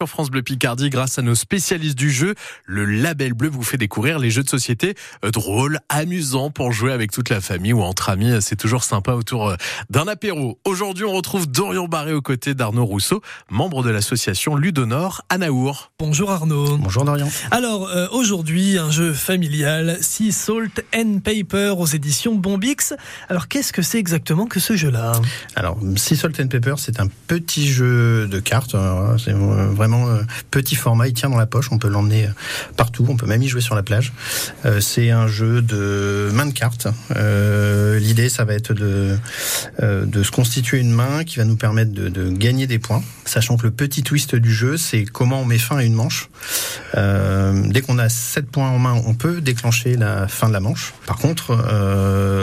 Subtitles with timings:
[0.00, 3.78] Sur France Bleu Picardie, grâce à nos spécialistes du jeu, le Label Bleu vous fait
[3.78, 7.82] découvrir les jeux de société euh, drôles, amusants pour jouer avec toute la famille ou
[7.82, 8.30] entre amis.
[8.40, 9.56] C'est toujours sympa autour euh,
[9.90, 10.60] d'un apéro.
[10.64, 15.90] Aujourd'hui, on retrouve Dorian Barré aux côtés d'Arnaud Rousseau, membre de l'association Ludonor à Naour.
[15.98, 16.76] Bonjour Arnaud.
[16.76, 17.28] Bonjour Dorian.
[17.50, 22.94] Alors euh, aujourd'hui, un jeu familial, Sea Salt and Paper aux éditions Bombix.
[23.28, 25.10] Alors qu'est-ce que c'est exactement que ce jeu-là?
[25.56, 28.76] Alors Sea Salt and Paper, c'est un petit jeu de cartes.
[29.18, 32.30] C'est vraiment euh, petit format, il tient dans la poche, on peut l'emmener euh,
[32.76, 34.12] partout, on peut même y jouer sur la plage.
[34.64, 36.88] Euh, c'est un jeu de main de cartes.
[38.00, 39.18] L'idée, ça va être de,
[39.80, 43.64] de se constituer une main qui va nous permettre de, gagner des points, sachant que
[43.64, 46.28] le petit twist du jeu, c'est comment on met fin à une manche.
[46.94, 50.94] dès qu'on a 7 points en main, on peut déclencher la fin de la manche.
[51.06, 51.52] Par contre,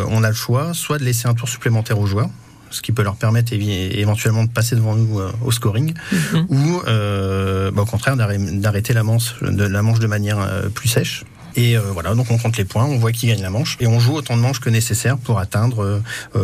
[0.09, 2.29] on a le choix soit de laisser un tour supplémentaire aux joueurs,
[2.69, 6.45] ce qui peut leur permettre éventuellement de passer devant nous euh, au scoring, mhm.
[6.49, 10.89] ou euh, bah, au contraire d'arrêter la manche, de la manche de manière euh, plus
[10.89, 11.23] sèche.
[11.55, 13.99] Et voilà, donc on compte les points, on voit qui gagne la manche, et on
[13.99, 16.01] joue autant de manches que nécessaire pour atteindre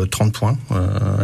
[0.10, 0.58] 30 points.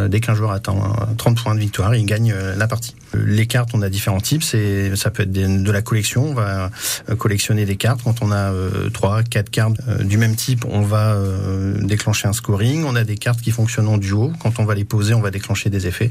[0.08, 0.76] dès qu'un joueur atteint
[1.16, 2.94] 30 points de victoire, il gagne la partie.
[3.14, 4.42] Les cartes, on a différents types.
[4.42, 6.24] Ça peut être de la collection.
[6.24, 6.70] On va
[7.08, 8.02] euh, collectionner des cartes.
[8.04, 11.16] Quand on a euh, trois, quatre cartes euh, du même type, on va
[11.80, 12.84] déclencher un scoring.
[12.84, 14.32] On a des cartes qui fonctionnent en duo.
[14.40, 16.10] Quand on va les poser, on va déclencher des effets.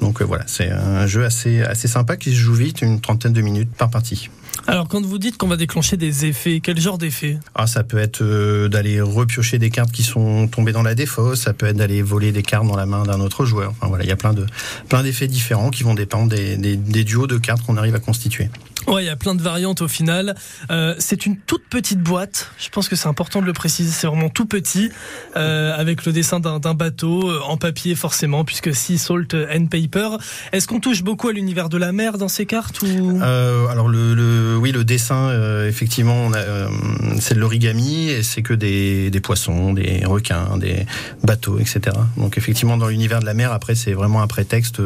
[0.00, 3.40] Donc voilà, c'est un jeu assez assez sympa qui se joue vite, une trentaine de
[3.40, 4.30] minutes par partie.
[4.66, 7.38] Alors, quand vous dites qu'on va déclencher des effets, quel genre d'effets?
[7.54, 8.22] Ah, Ça peut être
[8.68, 12.32] d'aller repiocher des cartes qui sont tombées dans la défausse, ça peut être d'aller voler
[12.32, 13.72] des cartes dans la main d'un autre joueur.
[13.72, 14.46] Enfin, voilà, il y a plein de
[14.88, 18.48] plein d'effets différents qui vont dépendre des, duos de cartes qu'on arrive à constituer.
[18.86, 20.34] Ouais, il y a plein de variantes au final.
[20.70, 22.50] Euh, c'est une toute petite boîte.
[22.58, 23.90] Je pense que c'est important de le préciser.
[23.90, 24.90] C'est vraiment tout petit,
[25.36, 30.18] euh, avec le dessin d'un bateau euh, en papier forcément, puisque Sea Salt and Paper.
[30.52, 33.20] Est-ce qu'on touche beaucoup à l'univers de la mer dans ces cartes ou?
[33.22, 35.30] Alors le, oui, le dessin
[35.66, 36.30] effectivement,
[37.20, 40.86] c'est de l'origami et c'est que des, des, poissons, des requins, des
[41.22, 41.96] bateaux, etc.
[42.16, 44.80] Donc effectivement, dans l'univers de la mer, après c'est vraiment un prétexte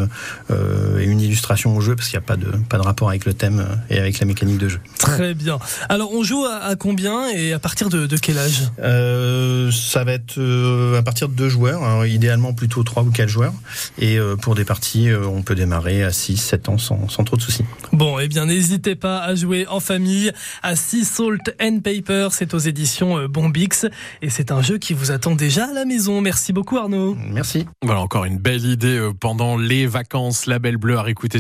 [0.51, 3.25] et une illustration au jeu parce qu'il n'y a pas de pas de rapport avec
[3.25, 4.81] le thème et avec la mécanique de jeu.
[4.99, 5.59] Très bien.
[5.89, 8.71] Alors on joue à, combien et à partir de, quel âge?
[8.81, 13.11] Euh, Ça va être euh, à partir de deux joueurs, hein, idéalement plutôt trois ou
[13.11, 13.55] quatre joueurs.
[13.99, 17.37] Et euh, pour des parties, on peut démarrer à 6, 7 ans sans, sans trop
[17.37, 17.65] de soucis.
[17.93, 20.33] Bon, eh bien n'hésitez pas à jouer en famille
[20.63, 23.87] à Sea Salt and Paper, c'est aux éditions Bombix
[24.23, 26.21] et c'est un jeu qui vous attend déjà à la maison.
[26.21, 27.17] Merci beaucoup Arnaud.
[27.31, 27.67] Merci.
[27.83, 31.37] Voilà encore une belle idée pendant les vacances, la belle bleue à réécouter